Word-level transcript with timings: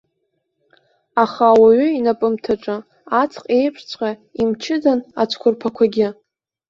Аха 1.23 1.43
ауаҩы 1.51 1.87
инапымҭаҿы, 1.97 2.75
аҵх 3.21 3.41
еиԥшҵәҟьа 3.57 4.11
имчыдан 4.41 4.99
ацәқәырԥақәагьы. 5.21 6.07